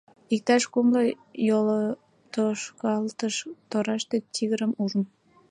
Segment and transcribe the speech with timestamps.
[0.35, 1.01] Иктаж кумло
[1.47, 3.35] йолтошкалтыш
[3.69, 5.03] тораште тигрым ужым.